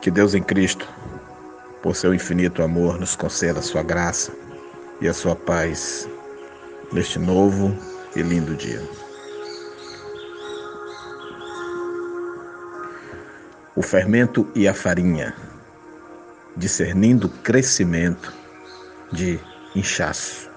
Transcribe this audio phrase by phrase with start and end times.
[0.00, 0.88] Que Deus em Cristo,
[1.82, 4.32] por seu infinito amor, nos conceda a sua graça
[4.98, 6.08] e a sua paz
[6.90, 7.76] neste novo
[8.16, 8.82] e lindo dia.
[13.76, 15.34] O fermento e a farinha,
[16.56, 18.32] discernindo crescimento
[19.12, 19.38] de
[19.76, 20.50] inchaço.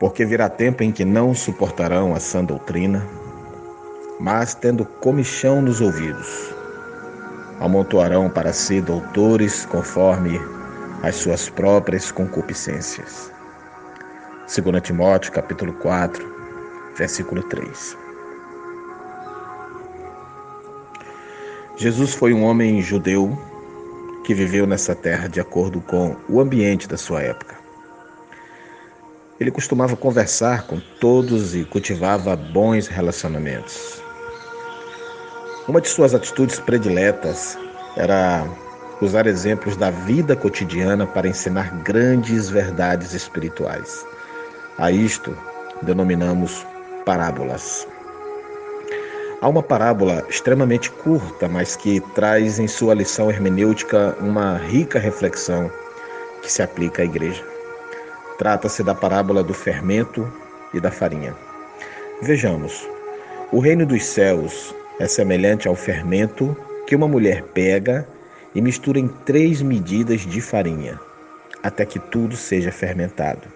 [0.00, 3.06] Porque virá tempo em que não suportarão a sã doutrina,
[4.18, 6.54] mas tendo comichão nos ouvidos,
[7.60, 10.40] amontoarão para si doutores conforme
[11.02, 13.30] as suas próprias concupiscências.
[14.46, 16.24] 2 Timóteo capítulo 4,
[16.96, 17.96] versículo 3.
[21.76, 23.36] Jesus foi um homem judeu
[24.24, 27.54] que viveu nessa terra de acordo com o ambiente da sua época.
[29.38, 34.05] Ele costumava conversar com todos e cultivava bons relacionamentos.
[35.68, 37.58] Uma de suas atitudes prediletas
[37.96, 38.46] era
[39.00, 44.06] usar exemplos da vida cotidiana para ensinar grandes verdades espirituais.
[44.78, 45.36] A isto
[45.82, 46.64] denominamos
[47.04, 47.84] parábolas.
[49.40, 55.68] Há uma parábola extremamente curta, mas que traz em sua lição hermenêutica uma rica reflexão
[56.42, 57.44] que se aplica à igreja.
[58.38, 60.32] Trata-se da parábola do fermento
[60.72, 61.34] e da farinha.
[62.22, 62.88] Vejamos:
[63.50, 68.06] o reino dos céus é semelhante ao fermento que uma mulher pega
[68.54, 70.98] e mistura em três medidas de farinha,
[71.62, 73.48] até que tudo seja fermentado.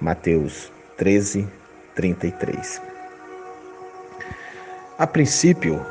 [0.00, 1.46] Mateus 13,
[1.94, 2.80] 33.
[4.98, 5.84] A princípio,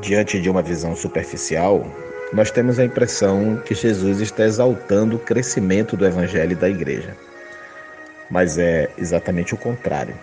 [0.00, 1.86] diante de uma visão superficial,
[2.32, 7.16] nós temos a impressão que Jesus está exaltando o crescimento do evangelho e da igreja.
[8.30, 10.14] Mas é exatamente o contrário.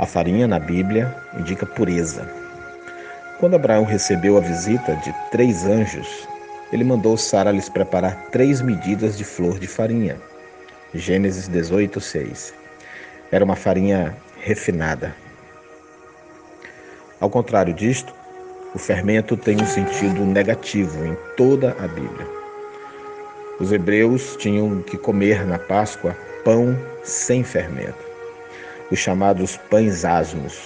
[0.00, 2.26] A farinha na Bíblia indica pureza.
[3.38, 6.26] Quando Abraão recebeu a visita de três anjos,
[6.72, 10.16] ele mandou Sara lhes preparar três medidas de flor de farinha.
[10.94, 12.54] Gênesis 18, 6.
[13.30, 15.14] Era uma farinha refinada.
[17.20, 18.14] Ao contrário disto,
[18.74, 22.26] o fermento tem um sentido negativo em toda a Bíblia.
[23.60, 26.74] Os hebreus tinham que comer na Páscoa pão
[27.04, 28.09] sem fermento
[28.90, 30.58] os chamados pães asmos.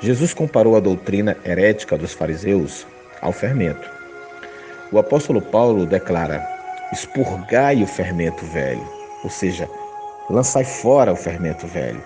[0.00, 2.86] Jesus comparou a doutrina herética dos fariseus
[3.20, 3.88] ao fermento.
[4.90, 6.44] O apóstolo Paulo declara:
[6.92, 8.86] expurgai o fermento velho,
[9.22, 9.68] ou seja,
[10.28, 12.02] lançai fora o fermento velho,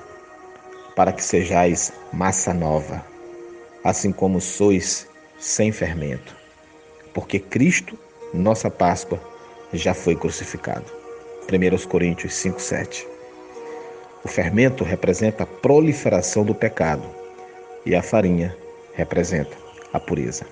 [0.95, 3.05] para que sejais massa nova,
[3.83, 6.35] assim como sois sem fermento,
[7.15, 7.99] porque Cristo,
[8.33, 9.21] nossa Páscoa,
[9.73, 10.85] já foi crucificado.
[11.51, 13.16] 1 Coríntios 5, 7.
[14.25, 17.05] O fermento representa a proliferação do pecado
[17.85, 18.57] e a farinha
[18.95, 19.57] representa
[19.93, 20.47] a pureza.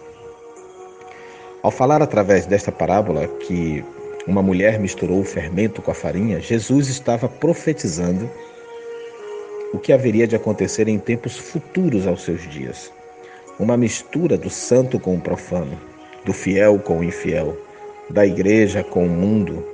[1.63, 3.85] Ao falar através desta parábola que
[4.27, 8.31] uma mulher misturou o fermento com a farinha, Jesus estava profetizando
[9.73, 12.93] o que haveria de acontecer em tempos futuros aos seus dias.
[13.59, 15.79] Uma mistura do santo com o profano,
[16.25, 17.57] do fiel com o infiel,
[18.09, 19.67] da igreja com o mundo,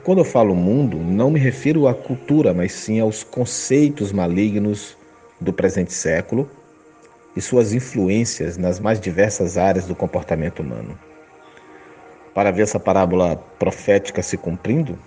[0.00, 4.96] e quando eu falo mundo, não me refiro à cultura, mas sim aos conceitos malignos
[5.38, 6.48] do presente século
[7.36, 10.98] e suas influências nas mais diversas áreas do comportamento humano.
[12.32, 14.98] Para ver essa parábola profética se cumprindo,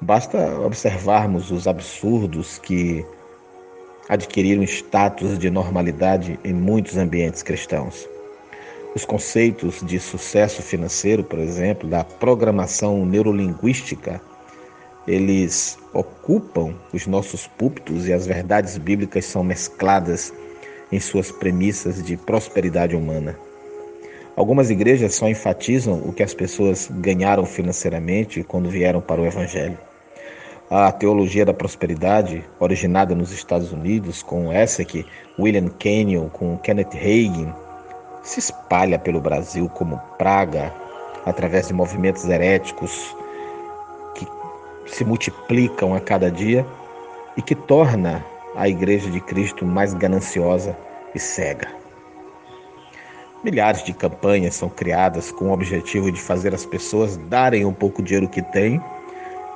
[0.00, 3.04] basta observarmos os absurdos que
[4.08, 8.08] adquiriram status de normalidade em muitos ambientes cristãos.
[8.92, 14.20] Os conceitos de sucesso financeiro, por exemplo, da programação neurolinguística,
[15.06, 20.32] eles ocupam os nossos púlpitos e as verdades bíblicas são mescladas
[20.90, 23.38] em suas premissas de prosperidade humana.
[24.36, 29.78] Algumas igrejas só enfatizam o que as pessoas ganharam financeiramente quando vieram para o Evangelho.
[30.68, 35.06] A teologia da prosperidade, originada nos Estados Unidos, com Essek,
[35.38, 37.52] William Kenyon, com Kenneth Hagin,
[38.22, 40.72] se espalha pelo Brasil como praga
[41.24, 43.16] através de movimentos heréticos
[44.14, 44.26] que
[44.86, 46.66] se multiplicam a cada dia
[47.36, 48.24] e que torna
[48.56, 50.76] a Igreja de Cristo mais gananciosa
[51.14, 51.68] e cega.
[53.42, 58.02] Milhares de campanhas são criadas com o objetivo de fazer as pessoas darem um pouco
[58.02, 58.80] de dinheiro que têm,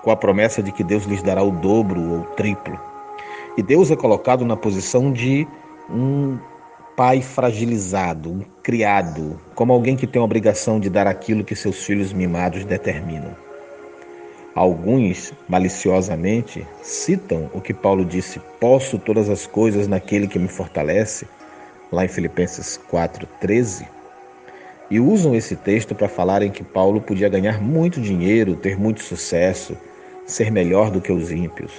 [0.03, 2.81] com a promessa de que Deus lhes dará o dobro ou o triplo.
[3.57, 5.47] E Deus é colocado na posição de
[5.91, 6.39] um
[6.97, 11.85] pai fragilizado, um criado, como alguém que tem a obrigação de dar aquilo que seus
[11.85, 13.37] filhos mimados determinam.
[14.55, 21.27] Alguns, maliciosamente, citam o que Paulo disse: Posso todas as coisas naquele que me fortalece,
[21.91, 23.89] lá em Filipenses 4,13,
[24.89, 29.77] e usam esse texto para falarem que Paulo podia ganhar muito dinheiro, ter muito sucesso,
[30.25, 31.73] ser melhor do que os ímpios.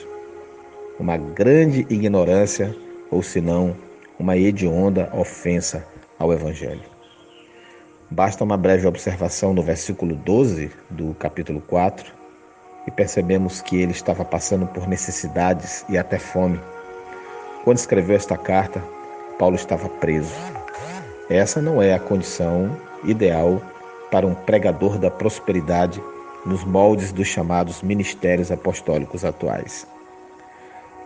[0.99, 2.75] Uma grande ignorância,
[3.09, 3.75] ou senão,
[4.19, 5.85] uma hedionda ofensa
[6.17, 6.83] ao Evangelho.
[8.09, 12.13] Basta uma breve observação no versículo 12 do capítulo 4
[12.87, 16.59] e percebemos que ele estava passando por necessidades e até fome.
[17.63, 18.81] Quando escreveu esta carta,
[19.39, 20.33] Paulo estava preso.
[21.29, 23.61] Essa não é a condição ideal
[24.11, 26.01] para um pregador da prosperidade
[26.45, 29.87] nos moldes dos chamados ministérios apostólicos atuais.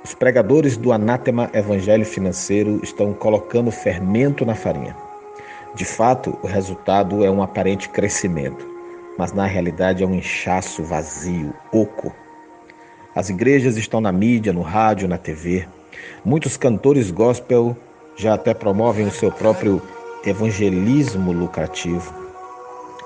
[0.03, 4.95] Os pregadores do anátema evangelho financeiro estão colocando fermento na farinha.
[5.75, 8.69] De fato, o resultado é um aparente crescimento
[9.19, 12.15] mas na realidade é um inchaço vazio, oco.
[13.13, 15.67] As igrejas estão na mídia, no rádio, na TV.
[16.23, 17.75] Muitos cantores gospel
[18.15, 19.81] já até promovem o seu próprio
[20.25, 22.13] evangelismo lucrativo,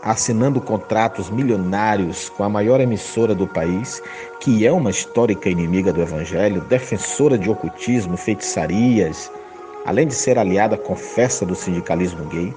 [0.03, 4.03] assinando contratos milionários com a maior emissora do país,
[4.41, 9.31] que é uma histórica inimiga do evangelho, defensora de ocultismo, feitiçarias,
[9.85, 12.53] além de ser aliada com festa do sindicalismo gay.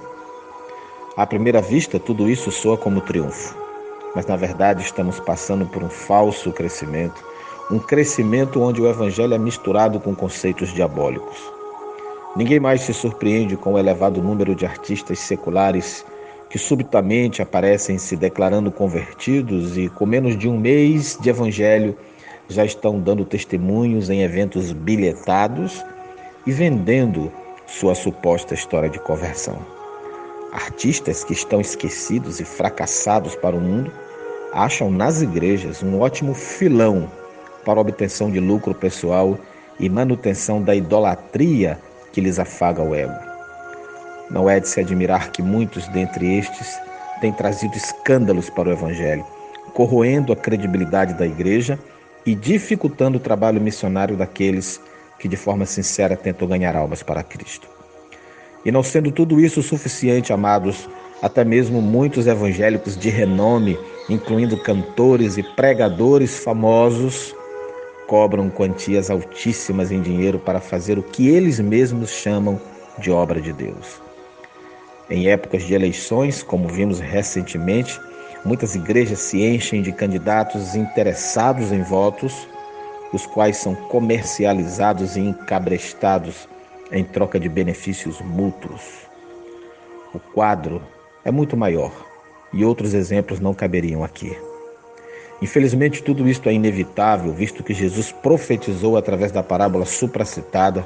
[1.15, 3.55] À primeira vista, tudo isso soa como triunfo,
[4.13, 7.23] mas na verdade estamos passando por um falso crescimento,
[7.71, 11.37] um crescimento onde o evangelho é misturado com conceitos diabólicos.
[12.35, 16.05] Ninguém mais se surpreende com o elevado número de artistas seculares
[16.49, 21.95] que subitamente aparecem se declarando convertidos e, com menos de um mês de evangelho,
[22.47, 25.83] já estão dando testemunhos em eventos bilhetados
[26.45, 27.31] e vendendo
[27.65, 29.57] sua suposta história de conversão.
[30.53, 33.91] Artistas que estão esquecidos e fracassados para o mundo
[34.53, 37.11] acham nas igrejas um ótimo filão
[37.65, 39.37] para obtenção de lucro pessoal
[39.77, 41.77] e manutenção da idolatria
[42.13, 43.26] que lhes afaga o ego.
[44.29, 46.79] Não é de se admirar que muitos dentre estes
[47.21, 49.25] têm trazido escândalos para o Evangelho,
[49.73, 51.79] corroendo a credibilidade da igreja
[52.25, 54.81] e dificultando o trabalho missionário daqueles
[55.17, 57.67] que de forma sincera tentam ganhar almas para Cristo.
[58.65, 60.89] E não sendo tudo isso suficiente, amados,
[61.21, 67.33] até mesmo muitos evangélicos de renome, incluindo cantores e pregadores famosos,
[68.07, 72.59] cobram quantias altíssimas em dinheiro para fazer o que eles mesmos chamam
[72.97, 74.06] de obra de Deus.
[75.09, 77.99] Em épocas de eleições, como vimos recentemente,
[78.43, 82.47] muitas igrejas se enchem de candidatos interessados em votos,
[83.13, 86.47] os quais são comercializados e encabrestados
[86.91, 88.81] em troca de benefícios mútuos.
[90.13, 90.81] O quadro
[91.23, 91.91] é muito maior
[92.53, 94.37] e outros exemplos não caberiam aqui.
[95.41, 100.85] Infelizmente, tudo isto é inevitável, visto que Jesus profetizou através da parábola supracitada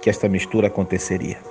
[0.00, 1.49] que esta mistura aconteceria.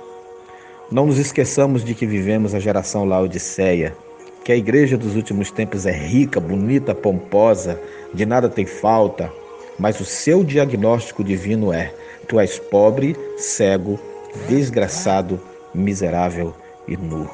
[0.90, 3.96] Não nos esqueçamos de que vivemos a geração Laodiceia,
[4.42, 7.80] que a igreja dos últimos tempos é rica, bonita, pomposa,
[8.12, 9.32] de nada tem falta,
[9.78, 11.94] mas o seu diagnóstico divino é:
[12.26, 14.00] Tu és pobre, cego,
[14.48, 15.40] desgraçado,
[15.72, 16.52] miserável
[16.88, 17.30] e nu.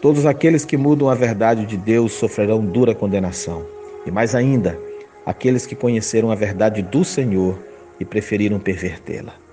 [0.00, 3.66] Todos aqueles que mudam a verdade de Deus sofrerão dura condenação.
[4.06, 4.78] E mais ainda,
[5.26, 7.58] aqueles que conheceram a verdade do Senhor
[8.00, 9.45] e preferiram pervertê-la.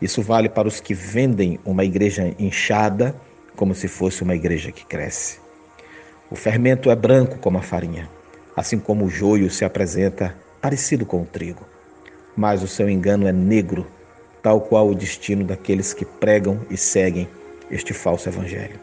[0.00, 3.14] Isso vale para os que vendem uma igreja inchada
[3.56, 5.38] como se fosse uma igreja que cresce.
[6.30, 8.08] O fermento é branco como a farinha,
[8.56, 11.64] assim como o joio se apresenta parecido com o trigo
[12.36, 13.86] mas o seu engano é negro,
[14.42, 17.28] tal qual o destino daqueles que pregam e seguem
[17.70, 18.80] este falso evangelho.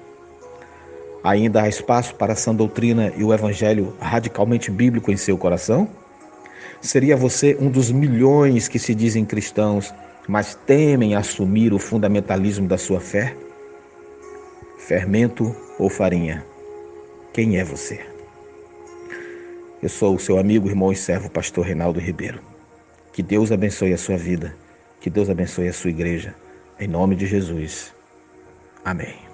[1.24, 5.90] Ainda há espaço para a sã doutrina e o evangelho radicalmente bíblico em seu coração?
[6.80, 9.92] Seria você um dos milhões que se dizem cristãos,
[10.28, 13.36] mas temem assumir o fundamentalismo da sua fé?
[14.78, 16.46] Fermento ou farinha?
[17.34, 18.06] Quem é você?
[19.82, 22.42] Eu sou o seu amigo, irmão e servo, pastor Reinaldo Ribeiro.
[23.14, 24.56] Que Deus abençoe a sua vida.
[25.00, 26.36] Que Deus abençoe a sua igreja.
[26.80, 27.94] Em nome de Jesus.
[28.84, 29.27] Amém.